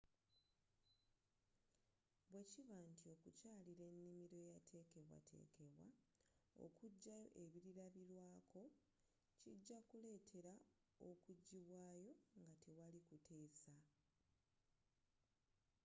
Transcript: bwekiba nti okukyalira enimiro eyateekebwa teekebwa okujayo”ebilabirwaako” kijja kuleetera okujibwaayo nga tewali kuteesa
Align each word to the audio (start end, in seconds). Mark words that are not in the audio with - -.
bwekiba 2.29 2.77
nti 2.91 3.05
okukyalira 3.13 3.83
enimiro 3.91 4.35
eyateekebwa 4.43 5.17
teekebwa 5.29 5.83
okujayo”ebilabirwaako” 6.65 8.63
kijja 9.41 9.79
kuleetera 9.89 10.53
okujibwaayo 11.09 12.11
nga 12.39 12.53
tewali 12.63 12.99
kuteesa 13.07 13.75